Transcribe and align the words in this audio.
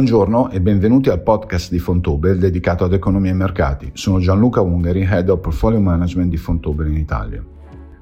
Buongiorno 0.00 0.48
e 0.48 0.62
benvenuti 0.62 1.10
al 1.10 1.20
podcast 1.20 1.70
di 1.70 1.78
Fontobel 1.78 2.38
dedicato 2.38 2.84
ad 2.84 2.94
economia 2.94 3.32
e 3.32 3.34
mercati. 3.34 3.90
Sono 3.92 4.18
Gianluca 4.18 4.62
Ungari, 4.62 5.02
Head 5.02 5.28
of 5.28 5.40
Portfolio 5.40 5.78
Management 5.78 6.30
di 6.30 6.38
Fontobel 6.38 6.86
in 6.86 6.96
Italia. 6.96 7.44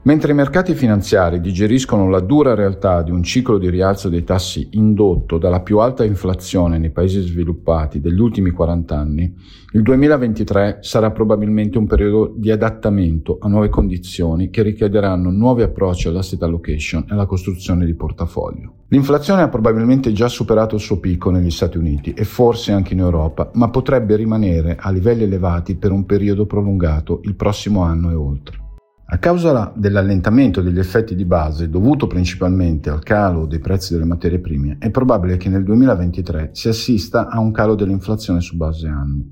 Mentre 0.09 0.33
i 0.33 0.35
mercati 0.35 0.73
finanziari 0.73 1.39
digeriscono 1.39 2.09
la 2.09 2.21
dura 2.21 2.55
realtà 2.55 3.03
di 3.03 3.11
un 3.11 3.23
ciclo 3.23 3.59
di 3.59 3.69
rialzo 3.69 4.09
dei 4.09 4.25
tassi 4.25 4.67
indotto 4.71 5.37
dalla 5.37 5.61
più 5.61 5.81
alta 5.81 6.03
inflazione 6.03 6.79
nei 6.79 6.89
paesi 6.89 7.21
sviluppati 7.21 8.01
degli 8.01 8.19
ultimi 8.19 8.49
40 8.49 8.97
anni, 8.97 9.35
il 9.73 9.83
2023 9.83 10.79
sarà 10.81 11.11
probabilmente 11.11 11.77
un 11.77 11.87
periodo 11.87 12.33
di 12.35 12.51
adattamento 12.51 13.37
a 13.39 13.49
nuove 13.49 13.69
condizioni 13.69 14.49
che 14.49 14.63
richiederanno 14.63 15.31
nuovi 15.31 15.61
approcci 15.61 16.09
all'asset 16.09 16.43
allocation 16.43 17.05
e 17.07 17.13
alla 17.13 17.27
costruzione 17.27 17.85
di 17.85 17.93
portafoglio. 17.93 18.77
L'inflazione 18.89 19.43
ha 19.43 19.49
probabilmente 19.51 20.11
già 20.13 20.29
superato 20.29 20.77
il 20.77 20.81
suo 20.81 21.01
picco 21.01 21.29
negli 21.29 21.51
Stati 21.51 21.77
Uniti 21.77 22.15
e 22.15 22.25
forse 22.25 22.73
anche 22.73 22.95
in 22.95 23.01
Europa, 23.01 23.51
ma 23.57 23.69
potrebbe 23.69 24.17
rimanere 24.17 24.75
a 24.81 24.91
livelli 24.91 25.25
elevati 25.25 25.77
per 25.77 25.93
un 25.93 26.07
periodo 26.07 26.47
prolungato 26.47 27.21
il 27.25 27.35
prossimo 27.35 27.83
anno 27.83 28.11
e 28.11 28.15
oltre. 28.15 28.68
A 29.11 29.17
causa 29.17 29.73
dell'allentamento 29.75 30.61
degli 30.61 30.79
effetti 30.79 31.15
di 31.15 31.25
base 31.25 31.71
dovuto 31.71 32.07
principalmente 32.07 32.91
al 32.91 33.03
calo 33.03 33.47
dei 33.47 33.59
prezzi 33.59 33.95
delle 33.95 34.05
materie 34.05 34.39
prime, 34.39 34.77
è 34.79 34.91
probabile 34.91 35.39
che 35.39 35.49
nel 35.49 35.65
2023 35.65 36.51
si 36.53 36.69
assista 36.69 37.29
a 37.29 37.41
un 37.41 37.51
calo 37.51 37.75
dell'inflazione 37.75 38.43
su 38.43 38.59
base 38.59 38.87
annua. 38.87 39.25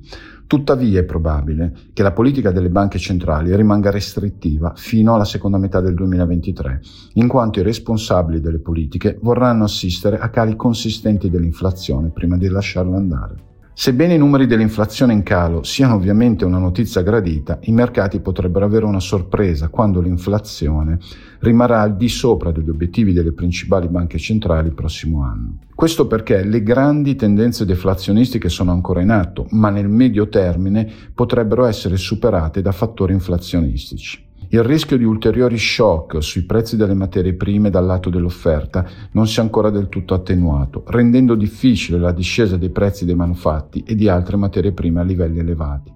Tuttavia 0.46 1.00
è 1.00 1.04
probabile 1.04 1.74
che 1.92 2.02
la 2.02 2.12
politica 2.12 2.52
delle 2.52 2.70
banche 2.70 2.98
centrali 2.98 3.54
rimanga 3.54 3.90
restrittiva 3.90 4.72
fino 4.74 5.14
alla 5.14 5.26
seconda 5.26 5.58
metà 5.58 5.82
del 5.82 5.92
2023, 5.92 6.80
in 7.14 7.28
quanto 7.28 7.60
i 7.60 7.62
responsabili 7.62 8.40
delle 8.40 8.60
politiche 8.60 9.18
vorranno 9.20 9.64
assistere 9.64 10.18
a 10.18 10.30
cali 10.30 10.56
consistenti 10.56 11.28
dell'inflazione 11.28 12.08
prima 12.08 12.38
di 12.38 12.48
lasciarla 12.48 12.96
andare. 12.96 13.45
Sebbene 13.78 14.14
i 14.14 14.18
numeri 14.18 14.46
dell'inflazione 14.46 15.12
in 15.12 15.22
calo 15.22 15.62
siano 15.62 15.96
ovviamente 15.96 16.46
una 16.46 16.56
notizia 16.56 17.02
gradita, 17.02 17.58
i 17.64 17.72
mercati 17.72 18.20
potrebbero 18.20 18.64
avere 18.64 18.86
una 18.86 19.00
sorpresa 19.00 19.68
quando 19.68 20.00
l'inflazione 20.00 20.98
rimarrà 21.40 21.82
al 21.82 21.94
di 21.94 22.08
sopra 22.08 22.52
degli 22.52 22.70
obiettivi 22.70 23.12
delle 23.12 23.32
principali 23.32 23.88
banche 23.88 24.16
centrali 24.16 24.68
il 24.68 24.74
prossimo 24.74 25.24
anno. 25.24 25.58
Questo 25.74 26.06
perché 26.06 26.42
le 26.42 26.62
grandi 26.62 27.16
tendenze 27.16 27.66
deflazionistiche 27.66 28.48
sono 28.48 28.72
ancora 28.72 29.02
in 29.02 29.10
atto, 29.10 29.46
ma 29.50 29.68
nel 29.68 29.90
medio 29.90 30.30
termine 30.30 30.90
potrebbero 31.12 31.66
essere 31.66 31.98
superate 31.98 32.62
da 32.62 32.72
fattori 32.72 33.12
inflazionistici. 33.12 34.25
Il 34.48 34.62
rischio 34.62 34.96
di 34.96 35.04
ulteriori 35.04 35.58
shock 35.58 36.22
sui 36.22 36.44
prezzi 36.44 36.76
delle 36.76 36.94
materie 36.94 37.34
prime 37.34 37.68
dal 37.68 37.84
lato 37.84 38.10
dell'offerta 38.10 38.86
non 39.12 39.26
si 39.26 39.40
è 39.40 39.42
ancora 39.42 39.70
del 39.70 39.88
tutto 39.88 40.14
attenuato, 40.14 40.84
rendendo 40.86 41.34
difficile 41.34 41.98
la 41.98 42.12
discesa 42.12 42.56
dei 42.56 42.70
prezzi 42.70 43.04
dei 43.04 43.16
manufatti 43.16 43.82
e 43.86 43.94
di 43.94 44.08
altre 44.08 44.36
materie 44.36 44.72
prime 44.72 45.00
a 45.00 45.04
livelli 45.04 45.38
elevati 45.40 45.92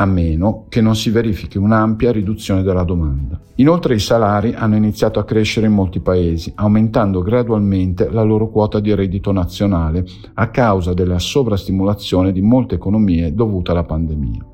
a 0.00 0.06
meno 0.06 0.64
che 0.70 0.80
non 0.80 0.96
si 0.96 1.10
verifichi 1.10 1.58
un'ampia 1.58 2.10
riduzione 2.10 2.62
della 2.62 2.84
domanda. 2.84 3.38
Inoltre 3.56 3.94
i 3.94 3.98
salari 3.98 4.54
hanno 4.54 4.76
iniziato 4.76 5.18
a 5.18 5.24
crescere 5.24 5.66
in 5.66 5.74
molti 5.74 6.00
paesi, 6.00 6.50
aumentando 6.56 7.20
gradualmente 7.20 8.10
la 8.10 8.22
loro 8.22 8.48
quota 8.48 8.80
di 8.80 8.94
reddito 8.94 9.30
nazionale 9.30 10.04
a 10.34 10.48
causa 10.48 10.94
della 10.94 11.18
sovrastimolazione 11.18 12.32
di 12.32 12.40
molte 12.40 12.76
economie 12.76 13.34
dovuta 13.34 13.72
alla 13.72 13.84
pandemia. 13.84 14.49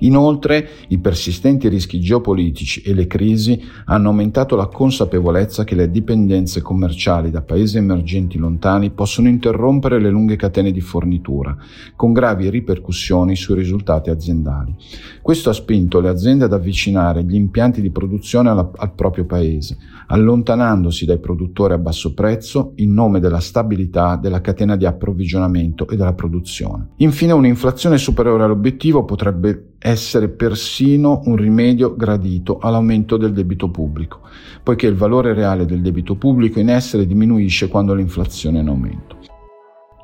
Inoltre, 0.00 0.68
i 0.88 0.98
persistenti 0.98 1.68
rischi 1.68 2.00
geopolitici 2.00 2.82
e 2.82 2.94
le 2.94 3.06
crisi 3.06 3.60
hanno 3.86 4.08
aumentato 4.08 4.56
la 4.56 4.66
consapevolezza 4.66 5.64
che 5.64 5.74
le 5.74 5.90
dipendenze 5.90 6.60
commerciali 6.60 7.30
da 7.30 7.42
paesi 7.42 7.76
emergenti 7.78 8.38
lontani 8.38 8.90
possono 8.90 9.28
interrompere 9.28 10.00
le 10.00 10.10
lunghe 10.10 10.36
catene 10.36 10.72
di 10.72 10.80
fornitura, 10.80 11.56
con 11.96 12.12
gravi 12.12 12.50
ripercussioni 12.50 13.36
sui 13.36 13.54
risultati 13.54 14.10
aziendali. 14.10 14.74
Questo 15.22 15.50
ha 15.50 15.52
spinto 15.54 16.00
le 16.00 16.08
aziende 16.08 16.44
ad 16.44 16.52
avvicinare 16.52 17.24
gli 17.24 17.34
impianti 17.34 17.80
di 17.80 17.90
produzione 17.90 18.50
alla, 18.50 18.70
al 18.76 18.92
proprio 18.92 19.24
paese, 19.24 19.76
allontanandosi 20.08 21.04
dai 21.04 21.18
produttori 21.18 21.72
a 21.74 21.78
basso 21.78 22.14
prezzo 22.14 22.72
in 22.76 22.92
nome 22.92 23.20
della 23.20 23.40
stabilità 23.40 24.16
della 24.16 24.40
catena 24.40 24.76
di 24.76 24.86
approvvigionamento 24.86 25.88
e 25.88 25.96
della 25.96 26.12
produzione. 26.14 26.88
Infine, 26.96 27.32
un'inflazione 27.32 27.98
superiore 27.98 28.44
all'obiettivo 28.44 29.04
potrebbe 29.04 29.73
essere 29.86 30.30
persino 30.30 31.20
un 31.26 31.36
rimedio 31.36 31.94
gradito 31.94 32.56
all'aumento 32.56 33.18
del 33.18 33.34
debito 33.34 33.70
pubblico, 33.70 34.20
poiché 34.62 34.86
il 34.86 34.94
valore 34.94 35.34
reale 35.34 35.66
del 35.66 35.82
debito 35.82 36.16
pubblico 36.16 36.58
in 36.58 36.70
essere 36.70 37.06
diminuisce 37.06 37.68
quando 37.68 37.92
l'inflazione 37.92 38.60
è 38.60 38.62
in 38.62 38.68
aumento. 38.68 39.18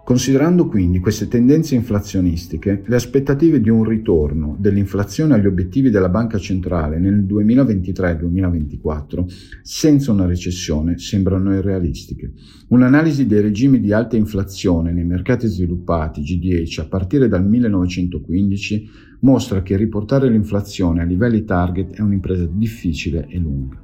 Considerando 0.05 0.67
quindi 0.67 0.99
queste 0.99 1.29
tendenze 1.29 1.77
inflazionistiche, 1.77 2.83
le 2.85 2.97
aspettative 2.97 3.61
di 3.61 3.71
un 3.71 3.85
ritorno 3.85 4.57
dell'inflazione 4.59 5.35
agli 5.35 5.47
obiettivi 5.47 5.89
della 5.89 6.09
Banca 6.09 6.37
Centrale 6.37 6.99
nel 6.99 7.25
2023-2024 7.25 9.25
senza 9.63 10.11
una 10.11 10.27
recessione 10.27 10.99
sembrano 10.99 11.55
irrealistiche. 11.55 12.33
Un'analisi 12.69 13.27
dei 13.27 13.41
regimi 13.41 13.81
di 13.81 13.93
alta 13.93 14.17
inflazione 14.17 14.93
nei 14.93 15.05
mercati 15.05 15.47
sviluppati 15.47 16.23
G10 16.23 16.81
a 16.81 16.87
partire 16.87 17.29
dal 17.29 17.47
1915 17.47 19.09
mostra 19.21 19.63
che 19.63 19.77
riportare 19.77 20.29
l'inflazione 20.29 21.03
a 21.03 21.05
livelli 21.05 21.45
target 21.45 21.97
è 21.97 22.01
un'impresa 22.01 22.49
difficile 22.51 23.27
e 23.29 23.39
lunga. 23.39 23.83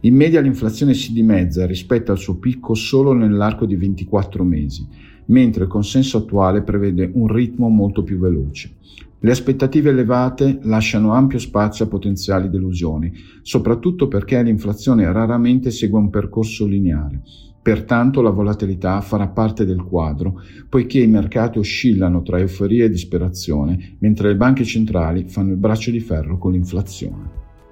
In 0.00 0.14
media 0.14 0.40
l'inflazione 0.40 0.94
si 0.94 1.12
dimezza 1.12 1.66
rispetto 1.66 2.12
al 2.12 2.18
suo 2.18 2.36
picco 2.36 2.74
solo 2.74 3.12
nell'arco 3.12 3.64
di 3.64 3.76
24 3.76 4.44
mesi, 4.44 4.86
mentre 5.26 5.64
il 5.64 5.70
consenso 5.70 6.18
attuale 6.18 6.62
prevede 6.62 7.10
un 7.14 7.28
ritmo 7.28 7.68
molto 7.68 8.02
più 8.02 8.18
veloce. 8.18 8.74
Le 9.20 9.30
aspettative 9.30 9.88
elevate 9.88 10.58
lasciano 10.64 11.14
ampio 11.14 11.38
spazio 11.38 11.86
a 11.86 11.88
potenziali 11.88 12.50
delusioni, 12.50 13.10
soprattutto 13.40 14.06
perché 14.06 14.42
l'inflazione 14.42 15.10
raramente 15.10 15.70
segue 15.70 15.98
un 15.98 16.10
percorso 16.10 16.66
lineare. 16.66 17.22
Pertanto 17.64 18.20
la 18.20 18.28
volatilità 18.28 19.00
farà 19.00 19.26
parte 19.26 19.64
del 19.64 19.82
quadro, 19.82 20.38
poiché 20.68 20.98
i 20.98 21.06
mercati 21.06 21.58
oscillano 21.58 22.20
tra 22.20 22.38
euforia 22.38 22.84
e 22.84 22.90
disperazione, 22.90 23.96
mentre 24.00 24.28
le 24.28 24.36
banche 24.36 24.64
centrali 24.64 25.30
fanno 25.30 25.52
il 25.52 25.56
braccio 25.56 25.90
di 25.90 26.00
ferro 26.00 26.36
con 26.36 26.52
l'inflazione. 26.52 27.30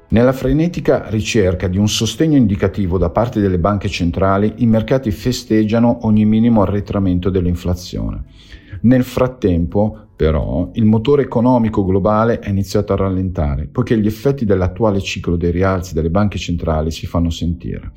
Nella 0.08 0.32
frenetica 0.32 1.10
ricerca 1.10 1.68
di 1.68 1.76
un 1.76 1.90
sostegno 1.90 2.38
indicativo 2.38 2.96
da 2.96 3.10
parte 3.10 3.38
delle 3.38 3.58
banche 3.58 3.88
centrali, 3.88 4.54
i 4.56 4.66
mercati 4.66 5.10
festeggiano 5.10 6.06
ogni 6.06 6.24
minimo 6.24 6.62
arretramento 6.62 7.28
dell'inflazione. 7.28 8.24
Nel 8.82 9.04
frattempo, 9.04 10.06
però, 10.16 10.70
il 10.72 10.86
motore 10.86 11.20
economico 11.20 11.84
globale 11.84 12.38
è 12.38 12.48
iniziato 12.48 12.94
a 12.94 12.96
rallentare, 12.96 13.66
poiché 13.66 13.98
gli 13.98 14.06
effetti 14.06 14.46
dell'attuale 14.46 15.02
ciclo 15.02 15.36
dei 15.36 15.50
rialzi 15.50 15.92
delle 15.92 16.08
banche 16.08 16.38
centrali 16.38 16.90
si 16.90 17.06
fanno 17.06 17.28
sentire. 17.28 17.92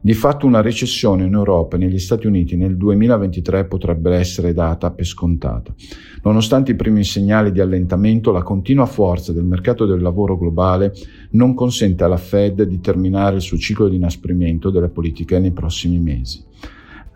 Di 0.00 0.14
fatto 0.14 0.46
una 0.46 0.60
recessione 0.60 1.24
in 1.24 1.34
Europa 1.34 1.76
e 1.76 1.80
negli 1.80 1.98
Stati 1.98 2.28
Uniti 2.28 2.56
nel 2.56 2.76
2023 2.76 3.66
potrebbe 3.66 4.14
essere 4.14 4.52
data 4.52 4.92
per 4.92 5.04
scontata. 5.04 5.74
Nonostante 6.22 6.70
i 6.70 6.76
primi 6.76 7.02
segnali 7.02 7.50
di 7.50 7.60
allentamento, 7.60 8.30
la 8.30 8.42
continua 8.42 8.86
forza 8.86 9.32
del 9.32 9.44
mercato 9.44 9.86
del 9.86 10.00
lavoro 10.00 10.38
globale 10.38 10.92
non 11.30 11.52
consente 11.54 12.04
alla 12.04 12.16
Fed 12.16 12.62
di 12.62 12.80
terminare 12.80 13.36
il 13.36 13.42
suo 13.42 13.58
ciclo 13.58 13.88
di 13.88 13.96
inasprimento 13.96 14.70
delle 14.70 14.88
politiche 14.88 15.40
nei 15.40 15.52
prossimi 15.52 15.98
mesi. 15.98 16.44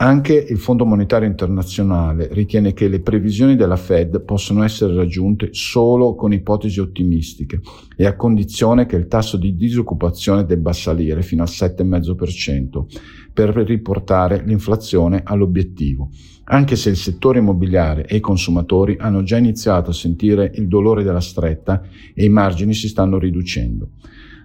Anche 0.02 0.34
il 0.34 0.58
Fondo 0.58 0.84
Monetario 0.84 1.28
Internazionale 1.28 2.26
ritiene 2.32 2.72
che 2.72 2.88
le 2.88 2.98
previsioni 2.98 3.54
della 3.54 3.76
Fed 3.76 4.22
possono 4.22 4.64
essere 4.64 4.96
raggiunte 4.96 5.50
solo 5.52 6.16
con 6.16 6.32
ipotesi 6.32 6.80
ottimistiche 6.80 7.60
e 7.96 8.04
a 8.04 8.16
condizione 8.16 8.86
che 8.86 8.96
il 8.96 9.06
tasso 9.06 9.36
di 9.36 9.54
disoccupazione 9.54 10.44
debba 10.44 10.72
salire 10.72 11.22
fino 11.22 11.42
al 11.42 11.48
7,5% 11.48 12.84
per 13.32 13.50
riportare 13.50 14.42
l'inflazione 14.44 15.22
all'obiettivo, 15.24 16.10
anche 16.46 16.74
se 16.74 16.90
il 16.90 16.96
settore 16.96 17.38
immobiliare 17.38 18.04
e 18.04 18.16
i 18.16 18.20
consumatori 18.20 18.96
hanno 18.98 19.22
già 19.22 19.36
iniziato 19.36 19.90
a 19.90 19.94
sentire 19.94 20.50
il 20.56 20.66
dolore 20.66 21.04
della 21.04 21.20
stretta 21.20 21.80
e 22.12 22.24
i 22.24 22.28
margini 22.28 22.74
si 22.74 22.88
stanno 22.88 23.20
riducendo. 23.20 23.90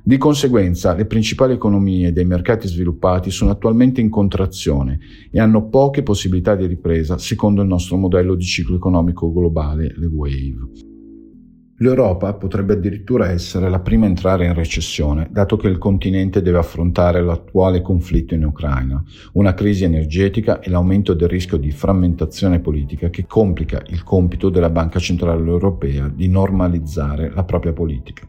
Di 0.08 0.18
conseguenza, 0.18 0.94
le 0.94 1.06
principali 1.06 1.52
economie 1.52 2.14
dei 2.14 2.24
mercati 2.24 2.66
sviluppati 2.66 3.30
sono 3.30 3.52
attualmente 3.52 4.00
in 4.00 4.10
contrazione 4.10 5.00
e 5.30 5.38
hanno 5.38 5.68
poche 5.68 6.02
possibilità 6.02 6.56
di 6.56 6.66
ripresa 6.66 7.18
secondo 7.18 7.62
il 7.62 7.68
nostro 7.68 7.98
modello 7.98 8.34
di 8.36 8.46
ciclo 8.46 8.78
economico 8.78 9.30
globale, 9.34 9.94
le 9.98 10.06
WAVE. 10.06 10.70
L'Europa 11.80 12.34
potrebbe 12.36 12.72
addirittura 12.72 13.32
essere 13.32 13.70
la 13.70 13.82
prima 13.82 14.06
a 14.06 14.08
entrare 14.08 14.46
in 14.46 14.54
recessione, 14.54 15.28
dato 15.30 15.58
che 15.58 15.68
il 15.68 15.78
continente 15.78 16.42
deve 16.42 16.60
affrontare 16.60 17.22
l'attuale 17.22 17.82
conflitto 17.82 18.34
in 18.34 18.46
Ucraina, 18.46 19.04
una 19.34 19.54
crisi 19.54 19.84
energetica 19.84 20.62
e 20.62 20.70
l'aumento 20.70 21.16
del 21.16 21.28
rischio 21.28 21.58
di 21.58 21.72
frammentazione 21.72 22.62
politica 22.62 23.10
che 23.10 23.26
complica 23.26 23.84
il 23.90 24.04
compito 24.04 24.48
della 24.48 24.70
Banca 24.70 25.00
Centrale 25.00 25.46
Europea 25.46 26.08
di 26.08 26.30
normalizzare 26.30 27.30
la 27.30 27.44
propria 27.44 27.74
politica. 27.74 28.26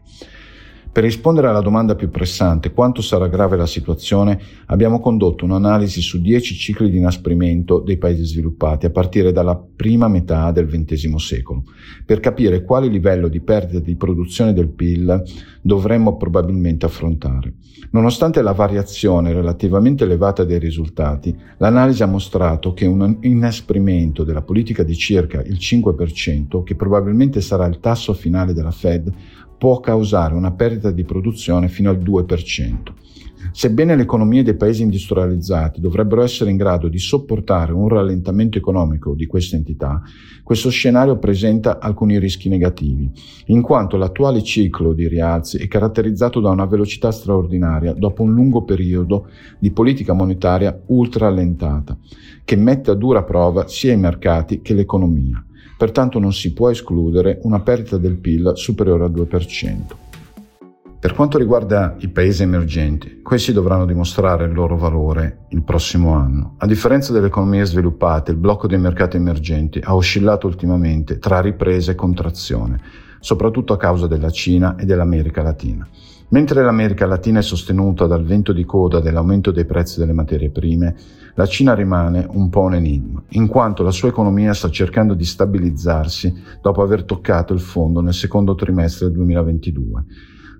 Per 0.91 1.03
rispondere 1.03 1.47
alla 1.47 1.61
domanda 1.61 1.93
più 1.93 2.09
pressante 2.09 2.73
quanto 2.73 3.03
sarà 3.03 3.27
grave 3.27 3.55
la 3.55 3.67
situazione, 3.67 4.39
abbiamo 4.65 4.99
condotto 4.99 5.45
un'analisi 5.45 6.01
su 6.01 6.19
10 6.19 6.55
cicli 6.55 6.89
di 6.89 6.97
inasprimento 6.97 7.79
dei 7.79 7.97
paesi 7.97 8.25
sviluppati 8.25 8.87
a 8.87 8.89
partire 8.89 9.31
dalla 9.31 9.55
prima 9.55 10.07
metà 10.07 10.51
del 10.51 10.67
XX 10.67 11.13
secolo, 11.15 11.63
per 12.03 12.19
capire 12.19 12.63
quale 12.63 12.87
livello 12.87 13.27
di 13.27 13.39
perdita 13.39 13.79
di 13.79 13.95
produzione 13.95 14.51
del 14.51 14.69
PIL 14.69 15.21
dovremmo 15.61 16.17
probabilmente 16.17 16.87
affrontare. 16.87 17.53
Nonostante 17.91 18.41
la 18.41 18.53
variazione 18.53 19.31
relativamente 19.31 20.05
elevata 20.05 20.43
dei 20.43 20.59
risultati, 20.59 21.35
l'analisi 21.57 22.01
ha 22.01 22.07
mostrato 22.07 22.73
che 22.73 22.87
un 22.87 23.17
inasprimento 23.21 24.23
della 24.23 24.41
politica 24.41 24.83
di 24.83 24.95
circa 24.95 25.41
il 25.43 25.57
5%, 25.59 26.63
che 26.63 26.75
probabilmente 26.75 27.41
sarà 27.41 27.67
il 27.67 27.79
tasso 27.79 28.13
finale 28.13 28.53
della 28.53 28.71
Fed, 28.71 29.13
può 29.59 29.79
causare 29.81 30.33
una 30.33 30.53
perdita 30.53 30.89
di 30.89 31.03
produzione 31.03 31.67
fino 31.67 31.91
al 31.91 31.99
2%. 31.99 32.77
Sebbene 33.51 33.95
le 33.95 34.03
economie 34.03 34.43
dei 34.43 34.55
paesi 34.55 34.83
industrializzati 34.83 35.81
dovrebbero 35.81 36.21
essere 36.21 36.49
in 36.51 36.57
grado 36.57 36.87
di 36.87 36.99
sopportare 36.99 37.71
un 37.71 37.87
rallentamento 37.87 38.57
economico 38.57 39.13
di 39.13 39.25
queste 39.25 39.55
entità, 39.55 40.01
questo 40.43 40.69
scenario 40.69 41.17
presenta 41.17 41.79
alcuni 41.79 42.19
rischi 42.19 42.47
negativi, 42.47 43.09
in 43.47 43.61
quanto 43.61 43.97
l'attuale 43.97 44.43
ciclo 44.43 44.93
di 44.93 45.07
rialzi 45.07 45.57
è 45.57 45.67
caratterizzato 45.67 46.39
da 46.39 46.49
una 46.49 46.65
velocità 46.65 47.11
straordinaria 47.11 47.93
dopo 47.93 48.23
un 48.23 48.33
lungo 48.33 48.63
periodo 48.63 49.29
di 49.57 49.71
politica 49.71 50.13
monetaria 50.13 50.79
ultra 50.87 51.27
allentata, 51.27 51.97
che 52.45 52.55
mette 52.55 52.91
a 52.91 52.95
dura 52.95 53.23
prova 53.23 53.67
sia 53.67 53.93
i 53.93 53.97
mercati 53.97 54.61
che 54.61 54.73
l'economia. 54.73 55.43
Pertanto 55.79 56.19
non 56.19 56.33
si 56.33 56.51
può 56.51 56.69
escludere 56.69 57.39
una 57.43 57.61
perdita 57.61 57.95
del 57.95 58.17
PIL 58.17 58.51
superiore 58.55 59.05
al 59.05 59.11
2%. 59.11 59.77
Per 60.99 61.13
quanto 61.13 61.37
riguarda 61.37 61.95
i 61.99 62.09
paesi 62.09 62.43
emergenti, 62.43 63.21
questi 63.21 63.53
dovranno 63.53 63.85
dimostrare 63.85 64.43
il 64.43 64.51
loro 64.51 64.75
valore 64.75 65.45
il 65.51 65.63
prossimo 65.63 66.15
anno. 66.15 66.55
A 66.57 66.65
differenza 66.65 67.13
delle 67.13 67.27
economie 67.27 67.63
sviluppate, 67.63 68.31
il 68.31 68.37
blocco 68.37 68.67
dei 68.67 68.77
mercati 68.77 69.15
emergenti 69.15 69.79
ha 69.81 69.95
oscillato 69.95 70.47
ultimamente 70.47 71.17
tra 71.17 71.39
ripresa 71.39 71.93
e 71.93 71.95
contrazione, 71.95 72.81
soprattutto 73.21 73.71
a 73.71 73.77
causa 73.77 74.05
della 74.05 74.31
Cina 74.31 74.75
e 74.75 74.83
dell'America 74.83 75.41
Latina. 75.41 75.87
Mentre 76.31 76.61
l'America 76.61 77.05
Latina 77.05 77.39
è 77.39 77.41
sostenuta 77.41 78.05
dal 78.05 78.25
vento 78.25 78.51
di 78.51 78.65
coda 78.65 78.99
dell'aumento 78.99 79.51
dei 79.51 79.65
prezzi 79.65 79.97
delle 79.97 80.11
materie 80.11 80.49
prime, 80.49 80.93
la 81.39 81.45
Cina 81.45 81.73
rimane 81.73 82.27
un 82.31 82.49
po' 82.49 82.63
un 82.63 82.75
enigma, 82.75 83.23
in 83.29 83.47
quanto 83.47 83.81
la 83.81 83.91
sua 83.91 84.09
economia 84.09 84.53
sta 84.53 84.69
cercando 84.69 85.13
di 85.13 85.23
stabilizzarsi 85.23 86.33
dopo 86.61 86.81
aver 86.81 87.05
toccato 87.05 87.53
il 87.53 87.61
fondo 87.61 88.01
nel 88.01 88.13
secondo 88.13 88.55
trimestre 88.55 89.05
del 89.05 89.15
2022 89.15 90.05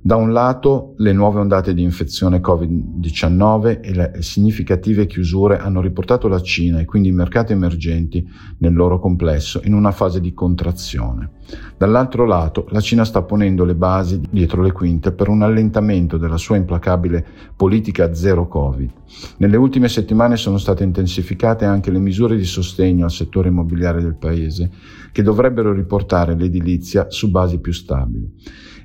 da 0.01 0.16
un 0.16 0.31
lato 0.31 0.94
le 0.98 1.12
nuove 1.12 1.40
ondate 1.40 1.74
di 1.74 1.84
infezione 1.84 2.40
Covid-19 2.40 3.80
e 3.81 3.94
le 3.94 4.13
significative 4.19 5.06
chiusure 5.06 5.57
hanno 5.57 5.81
riportato 5.81 6.30
la 6.30 6.42
Cina 6.42 6.80
e 6.80 6.86
quindi 6.86 7.10
i 7.10 7.13
mercati 7.13 7.51
emergenti 7.51 8.25
nel 8.60 8.74
loro 8.74 8.98
complesso 9.00 9.60
in 9.66 9.74
una 9.74 9.92
fase 9.92 10.22
di 10.22 10.34
contrazione. 10.34 11.31
Dall'altro 11.78 12.25
lato 12.25 12.66
la 12.69 12.80
Cina 12.80 13.04
sta 13.04 13.24
ponendo 13.24 13.66
le 13.66 13.75
basi 13.75 14.22
dietro 14.30 14.62
le 14.62 14.72
quinte 14.72 15.12
per 15.12 15.28
un 15.28 15.42
allentamento 15.42 16.18
della 16.18 16.38
sua 16.38 16.56
implacabile 16.56 17.25
politica 17.56 18.13
zero 18.13 18.48
Covid. 18.48 18.92
Nelle 19.38 19.57
ultime 19.57 19.90
settimane 19.90 20.38
sono 20.38 20.57
state 20.57 20.84
intensificate 20.84 21.66
anche 21.66 21.92
le 21.92 22.00
misure 22.00 22.38
di 22.38 22.46
sostegno 22.46 23.04
al 23.04 23.12
settore 23.12 23.50
immobiliare 23.50 24.01
del 24.01 24.16
paese 24.16 24.69
che 25.12 25.24
dovrebbero 25.24 25.74
riportare 25.74 26.36
l'edilizia 26.36 27.07
su 27.10 27.30
basi 27.30 27.60
più 27.60 27.74
stabili. 27.74 28.31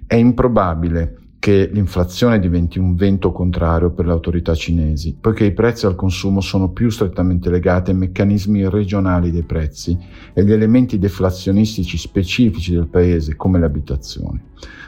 È 0.06 0.16
improbabile 0.16 1.18
che 1.38 1.68
l'inflazione 1.70 2.38
diventi 2.38 2.78
un 2.78 2.94
vento 2.94 3.30
contrario 3.32 3.90
per 3.90 4.06
le 4.06 4.12
autorità 4.12 4.54
cinesi, 4.54 5.16
poiché 5.20 5.44
i 5.44 5.52
prezzi 5.52 5.84
al 5.84 5.94
consumo 5.94 6.40
sono 6.40 6.70
più 6.70 6.88
strettamente 6.88 7.50
legati 7.50 7.90
ai 7.90 7.96
meccanismi 7.96 8.68
regionali 8.68 9.30
dei 9.30 9.42
prezzi 9.42 9.94
e 10.32 10.40
agli 10.40 10.52
elementi 10.52 10.98
deflazionistici 10.98 11.98
specifici 11.98 12.72
del 12.72 12.86
paese, 12.86 13.36
come 13.36 13.58
le 13.58 13.66
abitazioni. 13.66 14.40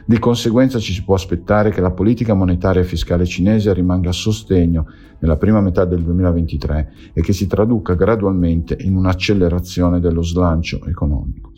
Di 0.05 0.19
conseguenza 0.19 0.79
ci 0.79 0.93
si 0.93 1.03
può 1.03 1.15
aspettare 1.15 1.71
che 1.71 1.81
la 1.81 1.91
politica 1.91 2.33
monetaria 2.33 2.81
e 2.81 2.85
fiscale 2.85 3.27
cinese 3.27 3.75
rimanga 3.75 4.11
a 4.11 4.13
sostegno 4.13 4.87
nella 5.19 5.37
prima 5.37 5.61
metà 5.61 5.85
del 5.85 6.03
2023 6.03 6.93
e 7.13 7.21
che 7.23 7.33
si 7.33 7.47
traduca 7.47 7.95
gradualmente 7.95 8.77
in 8.81 8.97
un'accelerazione 8.97 10.01
dello 10.01 10.23
slancio 10.23 10.85
economico. 10.87 11.53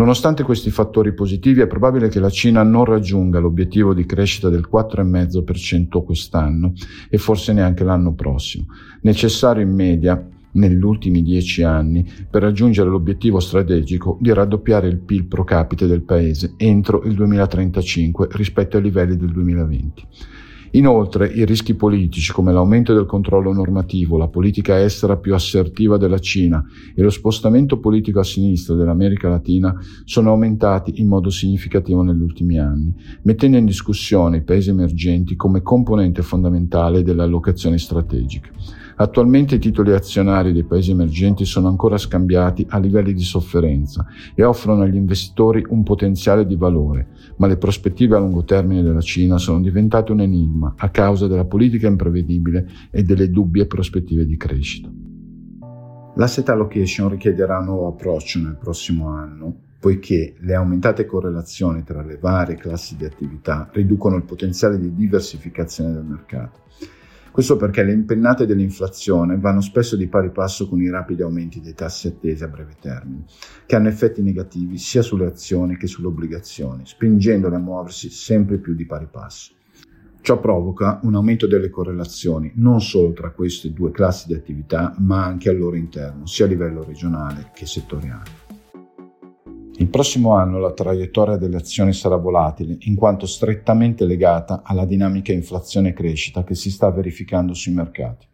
Nonostante 0.00 0.44
questi 0.44 0.70
fattori 0.70 1.12
positivi 1.12 1.60
è 1.60 1.66
probabile 1.66 2.08
che 2.08 2.20
la 2.20 2.30
Cina 2.30 2.62
non 2.62 2.86
raggiunga 2.86 3.38
l'obiettivo 3.38 3.92
di 3.92 4.06
crescita 4.06 4.48
del 4.48 4.66
4,5% 4.72 6.02
quest'anno 6.02 6.72
e 7.10 7.18
forse 7.18 7.52
neanche 7.52 7.84
l'anno 7.84 8.14
prossimo, 8.14 8.64
necessario 9.02 9.62
in 9.62 9.74
media 9.74 10.26
negli 10.52 10.82
ultimi 10.82 11.22
dieci 11.22 11.62
anni 11.62 12.10
per 12.30 12.40
raggiungere 12.40 12.88
l'obiettivo 12.88 13.40
strategico 13.40 14.16
di 14.22 14.32
raddoppiare 14.32 14.88
il 14.88 14.96
PIL 14.96 15.26
pro 15.26 15.44
capite 15.44 15.86
del 15.86 16.00
paese 16.00 16.54
entro 16.56 17.02
il 17.02 17.12
2035 17.12 18.28
rispetto 18.30 18.78
ai 18.78 18.82
livelli 18.82 19.18
del 19.18 19.32
2020. 19.32 20.06
Inoltre, 20.72 21.26
i 21.26 21.44
rischi 21.44 21.74
politici 21.74 22.32
come 22.32 22.52
l'aumento 22.52 22.94
del 22.94 23.04
controllo 23.04 23.52
normativo, 23.52 24.16
la 24.16 24.28
politica 24.28 24.80
estera 24.80 25.16
più 25.16 25.34
assertiva 25.34 25.96
della 25.96 26.20
Cina 26.20 26.64
e 26.94 27.02
lo 27.02 27.10
spostamento 27.10 27.80
politico 27.80 28.20
a 28.20 28.24
sinistra 28.24 28.76
dell'America 28.76 29.28
Latina 29.28 29.74
sono 30.04 30.30
aumentati 30.30 31.00
in 31.00 31.08
modo 31.08 31.28
significativo 31.28 32.02
negli 32.02 32.20
ultimi 32.20 32.60
anni, 32.60 32.94
mettendo 33.22 33.56
in 33.56 33.66
discussione 33.66 34.36
i 34.36 34.42
paesi 34.42 34.70
emergenti 34.70 35.34
come 35.34 35.60
componente 35.60 36.22
fondamentale 36.22 37.02
delle 37.02 37.22
allocazioni 37.22 37.78
strategiche. 37.78 38.52
Attualmente 39.00 39.54
i 39.54 39.58
titoli 39.58 39.92
azionari 39.92 40.52
dei 40.52 40.64
paesi 40.64 40.90
emergenti 40.90 41.46
sono 41.46 41.68
ancora 41.68 41.96
scambiati 41.96 42.66
a 42.68 42.78
livelli 42.78 43.14
di 43.14 43.22
sofferenza 43.22 44.04
e 44.34 44.44
offrono 44.44 44.82
agli 44.82 44.94
investitori 44.94 45.64
un 45.70 45.82
potenziale 45.82 46.44
di 46.44 46.54
valore, 46.54 47.08
ma 47.38 47.46
le 47.46 47.56
prospettive 47.56 48.16
a 48.16 48.18
lungo 48.18 48.44
termine 48.44 48.82
della 48.82 49.00
Cina 49.00 49.38
sono 49.38 49.62
diventate 49.62 50.12
un 50.12 50.20
enigma 50.20 50.74
a 50.76 50.90
causa 50.90 51.26
della 51.28 51.46
politica 51.46 51.86
imprevedibile 51.86 52.68
e 52.90 53.02
delle 53.02 53.30
dubbie 53.30 53.64
prospettive 53.64 54.26
di 54.26 54.36
crescita. 54.36 54.90
L'asset 56.16 56.50
allocation 56.50 57.08
richiederà 57.08 57.58
un 57.58 57.64
nuovo 57.64 57.86
approccio 57.86 58.38
nel 58.38 58.58
prossimo 58.60 59.08
anno, 59.08 59.60
poiché 59.80 60.34
le 60.40 60.54
aumentate 60.54 61.06
correlazioni 61.06 61.84
tra 61.84 62.02
le 62.02 62.18
varie 62.20 62.56
classi 62.56 62.98
di 62.98 63.06
attività 63.06 63.70
riducono 63.72 64.16
il 64.16 64.24
potenziale 64.24 64.78
di 64.78 64.92
diversificazione 64.92 65.94
del 65.94 66.04
mercato. 66.04 66.58
Questo 67.32 67.56
perché 67.56 67.84
le 67.84 67.92
impennate 67.92 68.44
dell'inflazione 68.44 69.38
vanno 69.38 69.60
spesso 69.60 69.94
di 69.94 70.08
pari 70.08 70.30
passo 70.30 70.68
con 70.68 70.82
i 70.82 70.90
rapidi 70.90 71.22
aumenti 71.22 71.60
dei 71.60 71.74
tassi 71.74 72.08
attesi 72.08 72.42
a 72.42 72.48
breve 72.48 72.74
termine, 72.80 73.24
che 73.66 73.76
hanno 73.76 73.88
effetti 73.88 74.20
negativi 74.20 74.78
sia 74.78 75.00
sulle 75.00 75.26
azioni 75.26 75.76
che 75.76 75.86
sulle 75.86 76.08
obbligazioni, 76.08 76.82
spingendole 76.84 77.54
a 77.54 77.60
muoversi 77.60 78.10
sempre 78.10 78.58
più 78.58 78.74
di 78.74 78.84
pari 78.84 79.06
passo. 79.08 79.52
Ciò 80.22 80.38
provoca 80.40 80.98
un 81.04 81.14
aumento 81.14 81.46
delle 81.46 81.70
correlazioni 81.70 82.52
non 82.56 82.80
solo 82.82 83.12
tra 83.12 83.30
queste 83.30 83.72
due 83.72 83.92
classi 83.92 84.26
di 84.26 84.34
attività, 84.34 84.94
ma 84.98 85.24
anche 85.24 85.48
al 85.48 85.56
loro 85.56 85.76
interno, 85.76 86.26
sia 86.26 86.44
a 86.44 86.48
livello 86.48 86.82
regionale 86.82 87.52
che 87.54 87.64
settoriale. 87.64 88.49
Il 89.80 89.88
prossimo 89.88 90.34
anno 90.34 90.58
la 90.58 90.74
traiettoria 90.74 91.38
delle 91.38 91.56
azioni 91.56 91.94
sarà 91.94 92.16
volatile, 92.16 92.76
in 92.80 92.94
quanto 92.96 93.24
strettamente 93.24 94.04
legata 94.04 94.60
alla 94.62 94.84
dinamica 94.84 95.32
inflazione-crescita 95.32 96.44
che 96.44 96.54
si 96.54 96.70
sta 96.70 96.90
verificando 96.90 97.54
sui 97.54 97.72
mercati. 97.72 98.26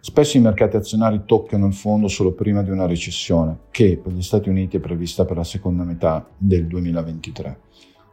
Spesso 0.00 0.38
i 0.38 0.40
mercati 0.40 0.76
azionari 0.76 1.24
toccano 1.26 1.66
il 1.66 1.74
fondo 1.74 2.08
solo 2.08 2.32
prima 2.32 2.62
di 2.62 2.70
una 2.70 2.86
recessione, 2.86 3.64
che 3.70 4.00
per 4.02 4.14
gli 4.14 4.22
Stati 4.22 4.48
Uniti 4.48 4.78
è 4.78 4.80
prevista 4.80 5.26
per 5.26 5.36
la 5.36 5.44
seconda 5.44 5.84
metà 5.84 6.26
del 6.38 6.66
2023. 6.66 7.60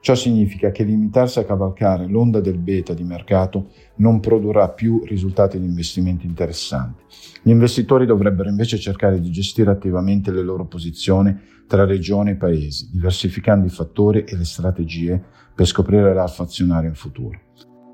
Ciò 0.06 0.14
significa 0.14 0.70
che 0.70 0.84
limitarsi 0.84 1.40
a 1.40 1.46
cavalcare 1.46 2.06
l'onda 2.06 2.40
del 2.40 2.60
beta 2.60 2.94
di 2.94 3.04
mercato 3.04 3.72
non 3.96 4.20
produrrà 4.20 4.70
più 4.70 5.04
risultati 5.04 5.60
di 5.60 5.66
investimenti 5.66 6.28
interessanti. 6.28 7.02
Gli 7.42 7.50
investitori 7.50 8.06
dovrebbero 8.06 8.48
invece 8.48 8.78
cercare 8.78 9.20
di 9.20 9.32
gestire 9.32 9.72
attivamente 9.72 10.30
le 10.30 10.44
loro 10.44 10.68
posizioni 10.68 11.36
tra 11.66 11.86
regioni 11.86 12.30
e 12.30 12.36
paesi, 12.36 12.88
diversificando 12.92 13.66
i 13.66 13.72
fattori 13.72 14.26
e 14.26 14.38
le 14.38 14.46
strategie 14.46 15.20
per 15.56 15.66
scoprire 15.66 16.14
l'alfa 16.14 16.44
azionario 16.44 16.90
in 16.90 16.96
futuro. 16.96 17.40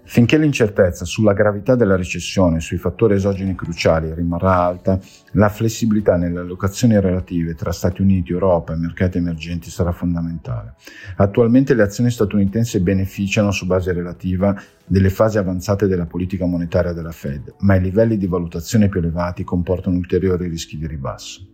Finché 0.03 0.37
l'incertezza 0.37 1.05
sulla 1.05 1.31
gravità 1.31 1.75
della 1.75 1.95
recessione 1.95 2.57
e 2.57 2.59
sui 2.59 2.77
fattori 2.77 3.13
esogeni 3.13 3.55
cruciali 3.55 4.13
rimarrà 4.13 4.55
alta, 4.55 4.99
la 5.33 5.47
flessibilità 5.47 6.17
nelle 6.17 6.39
allocazioni 6.39 6.99
relative 6.99 7.55
tra 7.55 7.71
Stati 7.71 8.01
Uniti, 8.01 8.31
Europa 8.33 8.73
e 8.73 8.77
mercati 8.77 9.19
emergenti 9.19 9.69
sarà 9.69 9.91
fondamentale. 9.91 10.73
Attualmente 11.15 11.73
le 11.73 11.83
azioni 11.83 12.11
statunitensi 12.11 12.81
beneficiano 12.81 13.51
su 13.51 13.65
base 13.65 13.93
relativa 13.93 14.59
delle 14.85 15.09
fasi 15.09 15.37
avanzate 15.37 15.87
della 15.87 16.05
politica 16.05 16.45
monetaria 16.45 16.91
della 16.91 17.11
Fed, 17.11 17.53
ma 17.59 17.75
i 17.75 17.81
livelli 17.81 18.17
di 18.17 18.27
valutazione 18.27 18.89
più 18.89 18.99
elevati 18.99 19.45
comportano 19.45 19.95
ulteriori 19.95 20.49
rischi 20.49 20.77
di 20.77 20.87
ribasso. 20.87 21.45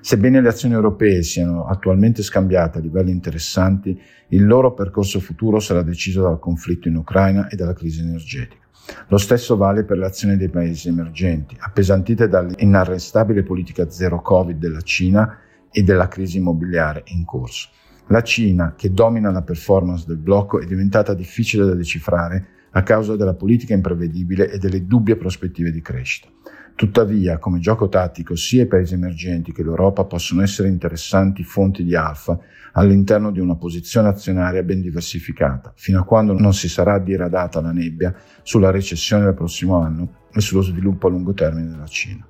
Sebbene 0.00 0.40
le 0.40 0.48
azioni 0.48 0.74
europee 0.74 1.22
siano 1.22 1.66
attualmente 1.66 2.22
scambiate 2.22 2.78
a 2.78 2.80
livelli 2.80 3.10
interessanti, 3.10 3.98
il 4.28 4.46
loro 4.46 4.74
percorso 4.74 5.20
futuro 5.20 5.60
sarà 5.60 5.82
deciso 5.82 6.22
dal 6.22 6.38
conflitto 6.38 6.88
in 6.88 6.96
Ucraina 6.96 7.48
e 7.48 7.56
dalla 7.56 7.74
crisi 7.74 8.00
energetica. 8.00 8.60
Lo 9.08 9.18
stesso 9.18 9.56
vale 9.56 9.84
per 9.84 9.98
le 9.98 10.06
azioni 10.06 10.36
dei 10.36 10.48
paesi 10.48 10.88
emergenti, 10.88 11.56
appesantite 11.58 12.28
dall'inarrestabile 12.28 13.42
politica 13.42 13.90
zero 13.90 14.20
Covid 14.20 14.58
della 14.58 14.80
Cina 14.80 15.38
e 15.70 15.82
della 15.82 16.08
crisi 16.08 16.38
immobiliare 16.38 17.04
in 17.06 17.24
corso. 17.24 17.68
La 18.08 18.22
Cina, 18.22 18.74
che 18.76 18.92
domina 18.92 19.30
la 19.30 19.42
performance 19.42 20.04
del 20.06 20.18
blocco, 20.18 20.60
è 20.60 20.66
diventata 20.66 21.14
difficile 21.14 21.64
da 21.64 21.74
decifrare 21.74 22.46
a 22.72 22.82
causa 22.82 23.16
della 23.16 23.34
politica 23.34 23.74
imprevedibile 23.74 24.50
e 24.50 24.58
delle 24.58 24.86
dubbie 24.86 25.16
prospettive 25.16 25.70
di 25.70 25.80
crescita. 25.80 26.28
Tuttavia, 26.74 27.38
come 27.38 27.58
gioco 27.58 27.88
tattico, 27.88 28.34
sia 28.34 28.62
i 28.62 28.66
paesi 28.66 28.94
emergenti 28.94 29.52
che 29.52 29.62
l'Europa 29.62 30.04
possono 30.04 30.42
essere 30.42 30.68
interessanti 30.68 31.44
fonti 31.44 31.84
di 31.84 31.94
alfa 31.94 32.38
all'interno 32.72 33.30
di 33.30 33.40
una 33.40 33.56
posizione 33.56 34.08
azionaria 34.08 34.62
ben 34.62 34.80
diversificata, 34.80 35.72
fino 35.76 36.00
a 36.00 36.04
quando 36.04 36.32
non 36.32 36.54
si 36.54 36.68
sarà 36.68 36.98
diradata 36.98 37.60
la 37.60 37.72
nebbia 37.72 38.14
sulla 38.42 38.70
recessione 38.70 39.24
del 39.24 39.34
prossimo 39.34 39.76
anno 39.76 40.20
e 40.32 40.40
sullo 40.40 40.62
sviluppo 40.62 41.06
a 41.06 41.10
lungo 41.10 41.34
termine 41.34 41.68
della 41.68 41.86
Cina. 41.86 42.26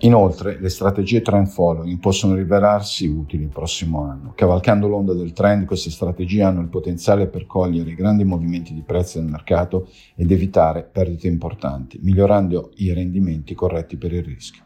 Inoltre, 0.00 0.58
le 0.60 0.68
strategie 0.68 1.22
trend 1.22 1.46
following 1.46 1.98
possono 1.98 2.34
rivelarsi 2.34 3.06
utili 3.06 3.44
il 3.44 3.48
prossimo 3.48 4.02
anno. 4.02 4.32
Cavalcando 4.34 4.88
l'onda 4.88 5.14
del 5.14 5.32
trend, 5.32 5.64
queste 5.66 5.90
strategie 5.90 6.42
hanno 6.42 6.60
il 6.60 6.68
potenziale 6.68 7.28
per 7.28 7.46
cogliere 7.46 7.90
i 7.90 7.94
grandi 7.94 8.24
movimenti 8.24 8.74
di 8.74 8.82
prezzo 8.82 9.20
del 9.20 9.30
mercato 9.30 9.88
ed 10.16 10.30
evitare 10.30 10.82
perdite 10.82 11.28
importanti, 11.28 11.98
migliorando 12.02 12.72
i 12.76 12.92
rendimenti 12.92 13.54
corretti 13.54 13.96
per 13.96 14.12
il 14.12 14.24
rischio. 14.24 14.62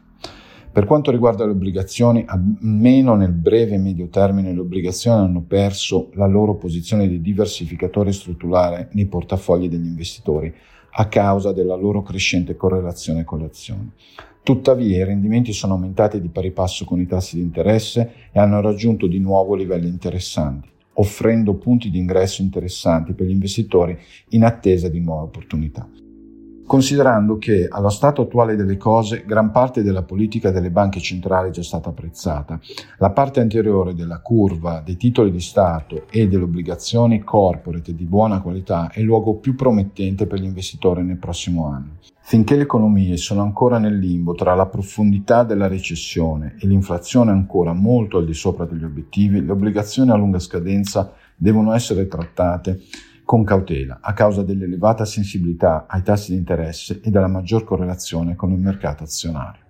Per 0.71 0.85
quanto 0.85 1.09
riguarda 1.09 1.45
le 1.45 1.51
obbligazioni, 1.51 2.25
almeno 2.27 3.15
nel 3.15 3.31
breve 3.31 3.75
e 3.75 3.79
medio 3.79 4.07
termine 4.09 4.53
le 4.53 4.59
obbligazioni 4.59 5.25
hanno 5.25 5.41
perso 5.41 6.09
la 6.13 6.27
loro 6.27 6.55
posizione 6.55 7.07
di 7.07 7.21
diversificatore 7.21 8.11
strutturale 8.11 8.89
nei 8.93 9.07
portafogli 9.07 9.67
degli 9.67 9.87
investitori 9.87 10.53
a 10.91 11.07
causa 11.07 11.53
della 11.53 11.75
loro 11.75 12.01
crescente 12.01 12.55
correlazione 12.55 13.23
con 13.23 13.39
le 13.39 13.45
azioni. 13.45 13.91
Tuttavia 14.49 14.97
i 14.97 15.03
rendimenti 15.03 15.53
sono 15.53 15.73
aumentati 15.73 16.19
di 16.19 16.27
pari 16.27 16.49
passo 16.49 16.83
con 16.83 16.99
i 16.99 17.05
tassi 17.05 17.35
di 17.35 17.43
interesse 17.43 18.13
e 18.31 18.39
hanno 18.39 18.61
raggiunto 18.61 19.05
di 19.05 19.19
nuovo 19.19 19.53
livelli 19.53 19.87
interessanti, 19.87 20.67
offrendo 20.93 21.53
punti 21.53 21.91
di 21.91 21.99
ingresso 21.99 22.41
interessanti 22.41 23.13
per 23.13 23.27
gli 23.27 23.29
investitori 23.29 23.95
in 24.29 24.43
attesa 24.43 24.89
di 24.89 25.01
nuove 25.01 25.25
opportunità 25.25 25.87
considerando 26.65 27.39
che 27.39 27.67
allo 27.67 27.89
stato 27.89 28.21
attuale 28.21 28.55
delle 28.55 28.77
cose 28.77 29.23
gran 29.25 29.49
parte 29.49 29.81
della 29.81 30.03
politica 30.03 30.51
delle 30.51 30.69
banche 30.69 30.99
centrali 30.99 31.49
è 31.49 31.51
già 31.51 31.63
stata 31.63 31.89
apprezzata. 31.89 32.59
La 32.99 33.09
parte 33.09 33.39
anteriore 33.39 33.95
della 33.95 34.19
curva 34.19 34.79
dei 34.85 34.95
titoli 34.95 35.31
di 35.31 35.39
Stato 35.39 36.03
e 36.11 36.27
delle 36.27 36.43
obbligazioni 36.43 37.23
corporate 37.23 37.95
di 37.95 38.05
buona 38.05 38.39
qualità 38.39 38.91
è 38.91 38.99
il 38.99 39.05
luogo 39.05 39.37
più 39.37 39.55
promettente 39.55 40.27
per 40.27 40.39
gli 40.39 40.45
investitori 40.45 41.01
nel 41.01 41.17
prossimo 41.17 41.65
anno. 41.65 41.97
Finché 42.29 42.55
le 42.55 42.61
economie 42.61 43.17
sono 43.17 43.41
ancora 43.41 43.79
nel 43.79 43.97
limbo 43.97 44.35
tra 44.35 44.53
la 44.53 44.67
profondità 44.67 45.43
della 45.43 45.67
recessione 45.67 46.57
e 46.59 46.67
l'inflazione 46.67 47.31
ancora 47.31 47.73
molto 47.73 48.19
al 48.19 48.25
di 48.25 48.35
sopra 48.35 48.65
degli 48.65 48.83
obiettivi, 48.83 49.43
le 49.43 49.51
obbligazioni 49.51 50.11
a 50.11 50.15
lunga 50.15 50.37
scadenza 50.37 51.11
devono 51.35 51.73
essere 51.73 52.07
trattate 52.07 52.81
con 53.25 53.43
cautela 53.43 53.97
a 53.99 54.13
causa 54.13 54.43
dell'elevata 54.43 55.05
sensibilità 55.05 55.87
ai 55.89 56.03
tassi 56.03 56.33
di 56.33 56.37
interesse 56.37 57.01
e 57.03 57.09
della 57.09 57.25
maggior 57.25 57.63
correlazione 57.63 58.35
con 58.35 58.51
il 58.51 58.59
mercato 58.59 59.05
azionario. 59.05 59.63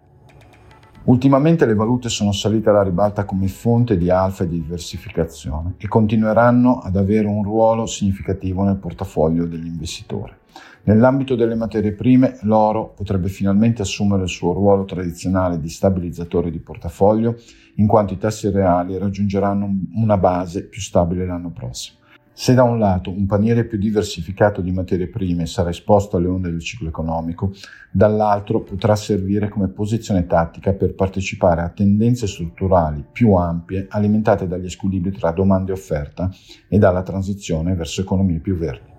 Ultimamente 1.05 1.65
le 1.65 1.75
valute 1.75 2.09
sono 2.09 2.33
salite 2.33 2.67
alla 2.71 2.83
ribalta 2.83 3.23
come 3.23 3.47
fonte 3.47 3.95
di 3.95 4.09
alfa 4.09 4.43
e 4.43 4.49
di 4.49 4.61
diversificazione 4.61 5.75
e 5.77 5.87
continueranno 5.87 6.79
ad 6.79 6.97
avere 6.97 7.25
un 7.25 7.41
ruolo 7.41 7.85
significativo 7.85 8.65
nel 8.65 8.75
portafoglio 8.75 9.45
degli 9.45 9.67
investitori. 9.67 10.38
Nell'ambito 10.83 11.35
delle 11.35 11.55
materie 11.55 11.93
prime, 11.93 12.37
l'oro 12.41 12.93
potrebbe 12.95 13.27
finalmente 13.27 13.81
assumere 13.81 14.23
il 14.23 14.29
suo 14.29 14.53
ruolo 14.53 14.85
tradizionale 14.85 15.59
di 15.59 15.69
stabilizzatore 15.69 16.49
di 16.49 16.59
portafoglio, 16.59 17.35
in 17.75 17.87
quanto 17.87 18.13
i 18.13 18.17
tassi 18.17 18.49
reali 18.49 18.97
raggiungeranno 18.97 19.69
una 19.95 20.17
base 20.17 20.67
più 20.67 20.81
stabile 20.81 21.25
l'anno 21.25 21.51
prossimo. 21.51 21.97
Se 22.39 22.53
da 22.53 22.63
un 22.63 22.79
lato 22.79 23.11
un 23.11 23.25
paniere 23.25 23.65
più 23.65 23.77
diversificato 23.77 24.61
di 24.61 24.71
materie 24.71 25.09
prime 25.09 25.45
sarà 25.45 25.71
esposto 25.71 26.15
alle 26.15 26.29
onde 26.29 26.49
del 26.49 26.61
ciclo 26.61 26.87
economico, 26.87 27.51
dall'altro 27.91 28.61
potrà 28.61 28.95
servire 28.95 29.49
come 29.49 29.67
posizione 29.67 30.25
tattica 30.25 30.71
per 30.71 30.95
partecipare 30.95 31.61
a 31.61 31.67
tendenze 31.67 32.27
strutturali 32.27 33.03
più 33.11 33.33
ampie 33.33 33.87
alimentate 33.89 34.47
dagli 34.47 34.69
squilibri 34.69 35.11
tra 35.11 35.31
domanda 35.31 35.71
e 35.71 35.73
offerta 35.73 36.31
e 36.69 36.77
dalla 36.77 37.03
transizione 37.03 37.75
verso 37.75 37.99
economie 37.99 38.39
più 38.39 38.55
verdi. 38.55 38.98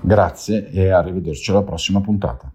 Grazie 0.00 0.70
e 0.70 0.90
arrivederci 0.90 1.50
alla 1.50 1.62
prossima 1.62 2.00
puntata. 2.00 2.50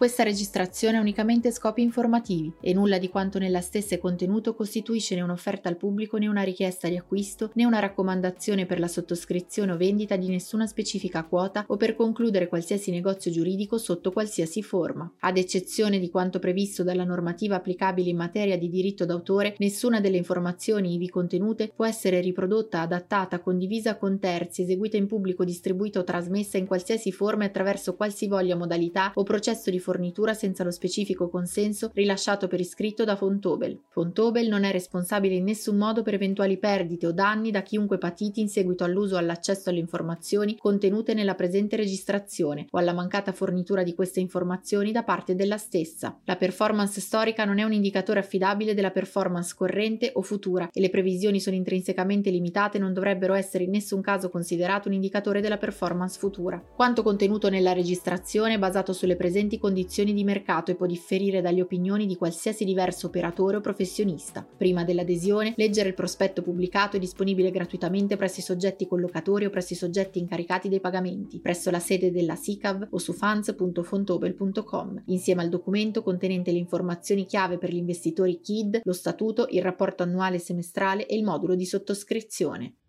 Questa 0.00 0.22
registrazione 0.22 0.96
ha 0.96 1.00
unicamente 1.02 1.50
scopi 1.50 1.82
informativi 1.82 2.50
e 2.62 2.72
nulla 2.72 2.96
di 2.96 3.10
quanto 3.10 3.38
nella 3.38 3.60
stessa 3.60 3.94
è 3.94 3.98
contenuto 3.98 4.54
costituisce 4.54 5.14
né 5.14 5.20
un'offerta 5.20 5.68
al 5.68 5.76
pubblico 5.76 6.16
né 6.16 6.26
una 6.26 6.40
richiesta 6.40 6.88
di 6.88 6.96
acquisto 6.96 7.50
né 7.52 7.66
una 7.66 7.80
raccomandazione 7.80 8.64
per 8.64 8.78
la 8.78 8.88
sottoscrizione 8.88 9.72
o 9.72 9.76
vendita 9.76 10.16
di 10.16 10.28
nessuna 10.30 10.66
specifica 10.66 11.24
quota 11.24 11.64
o 11.66 11.76
per 11.76 11.96
concludere 11.96 12.48
qualsiasi 12.48 12.90
negozio 12.90 13.30
giuridico 13.30 13.76
sotto 13.76 14.10
qualsiasi 14.10 14.62
forma. 14.62 15.12
Ad 15.18 15.36
eccezione 15.36 15.98
di 15.98 16.08
quanto 16.08 16.38
previsto 16.38 16.82
dalla 16.82 17.04
normativa 17.04 17.56
applicabile 17.56 18.08
in 18.08 18.16
materia 18.16 18.56
di 18.56 18.70
diritto 18.70 19.04
d'autore, 19.04 19.54
nessuna 19.58 20.00
delle 20.00 20.16
informazioni 20.16 20.94
ivi 20.94 21.10
contenute 21.10 21.70
può 21.76 21.84
essere 21.84 22.22
riprodotta, 22.22 22.80
adattata, 22.80 23.40
condivisa 23.40 23.98
con 23.98 24.18
terzi, 24.18 24.62
eseguita 24.62 24.96
in 24.96 25.06
pubblico, 25.06 25.44
distribuita 25.44 25.98
o 25.98 26.04
trasmessa 26.04 26.56
in 26.56 26.66
qualsiasi 26.66 27.12
forma 27.12 27.44
attraverso 27.44 27.94
qualsivoglia 27.96 28.56
modalità 28.56 29.12
o 29.16 29.24
processo 29.24 29.68
di 29.68 29.78
fornitura 29.90 30.34
senza 30.34 30.62
lo 30.62 30.70
specifico 30.70 31.28
consenso 31.28 31.90
rilasciato 31.94 32.46
per 32.46 32.60
iscritto 32.60 33.02
da 33.02 33.16
Fontobel. 33.16 33.80
Fontobel 33.88 34.46
non 34.46 34.62
è 34.62 34.70
responsabile 34.70 35.34
in 35.34 35.42
nessun 35.42 35.76
modo 35.76 36.02
per 36.02 36.14
eventuali 36.14 36.58
perdite 36.58 37.08
o 37.08 37.12
danni 37.12 37.50
da 37.50 37.62
chiunque 37.62 37.98
patiti 37.98 38.40
in 38.40 38.48
seguito 38.48 38.84
all'uso 38.84 39.16
o 39.16 39.18
all'accesso 39.18 39.68
alle 39.68 39.80
informazioni 39.80 40.56
contenute 40.56 41.12
nella 41.12 41.34
presente 41.34 41.74
registrazione 41.74 42.66
o 42.70 42.78
alla 42.78 42.92
mancata 42.92 43.32
fornitura 43.32 43.82
di 43.82 43.92
queste 43.92 44.20
informazioni 44.20 44.92
da 44.92 45.02
parte 45.02 45.34
della 45.34 45.58
stessa. 45.58 46.16
La 46.24 46.36
performance 46.36 47.00
storica 47.00 47.44
non 47.44 47.58
è 47.58 47.64
un 47.64 47.72
indicatore 47.72 48.20
affidabile 48.20 48.74
della 48.74 48.92
performance 48.92 49.54
corrente 49.56 50.12
o 50.14 50.22
futura 50.22 50.70
e 50.72 50.80
le 50.80 50.90
previsioni 50.90 51.40
sono 51.40 51.56
intrinsecamente 51.56 52.30
limitate 52.30 52.76
e 52.76 52.80
non 52.80 52.92
dovrebbero 52.92 53.34
essere 53.34 53.64
in 53.64 53.70
nessun 53.70 54.02
caso 54.02 54.28
considerato 54.28 54.86
un 54.86 54.94
indicatore 54.94 55.40
della 55.40 55.58
performance 55.58 56.16
futura. 56.16 56.62
Quanto 56.76 57.02
contenuto 57.02 57.48
nella 57.48 57.72
registrazione 57.72 58.54
è 58.54 58.58
basato 58.58 58.92
sulle 58.92 59.16
presenti 59.16 59.58
condizioni 59.58 59.78
condizioni 59.80 60.12
di 60.12 60.24
mercato 60.24 60.70
e 60.70 60.74
può 60.74 60.84
differire 60.84 61.40
dalle 61.40 61.62
opinioni 61.62 62.04
di 62.04 62.16
qualsiasi 62.16 62.64
diverso 62.64 63.06
operatore 63.06 63.56
o 63.56 63.60
professionista. 63.60 64.46
Prima 64.56 64.84
dell'adesione, 64.84 65.54
leggere 65.56 65.88
il 65.88 65.94
prospetto 65.94 66.42
pubblicato 66.42 66.96
è 66.96 67.00
disponibile 67.00 67.50
gratuitamente 67.50 68.16
presso 68.16 68.40
i 68.40 68.42
soggetti 68.42 68.86
collocatori 68.86 69.46
o 69.46 69.50
presso 69.50 69.72
i 69.72 69.76
soggetti 69.76 70.18
incaricati 70.18 70.68
dei 70.68 70.80
pagamenti, 70.80 71.40
presso 71.40 71.70
la 71.70 71.78
sede 71.78 72.10
della 72.10 72.34
SICAV 72.34 72.88
o 72.90 72.98
su 72.98 73.14
funds.fontobel.com, 73.14 75.04
insieme 75.06 75.42
al 75.42 75.48
documento 75.48 76.02
contenente 76.02 76.52
le 76.52 76.58
informazioni 76.58 77.24
chiave 77.24 77.56
per 77.56 77.72
gli 77.72 77.76
investitori 77.76 78.40
KID, 78.40 78.82
lo 78.84 78.92
statuto, 78.92 79.46
il 79.48 79.62
rapporto 79.62 80.02
annuale 80.02 80.38
semestrale 80.38 81.06
e 81.06 81.16
il 81.16 81.24
modulo 81.24 81.54
di 81.54 81.64
sottoscrizione. 81.64 82.79